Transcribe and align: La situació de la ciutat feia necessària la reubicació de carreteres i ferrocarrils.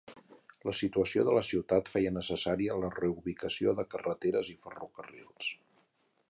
La 0.67 0.71
situació 0.77 1.25
de 1.27 1.35
la 1.35 1.43
ciutat 1.49 1.91
feia 1.95 2.13
necessària 2.15 2.79
la 2.85 2.89
reubicació 2.97 3.75
de 3.81 3.87
carreteres 3.93 4.51
i 4.57 4.57
ferrocarrils. 4.65 5.53